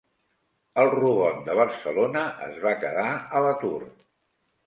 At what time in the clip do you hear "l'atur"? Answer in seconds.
3.49-3.77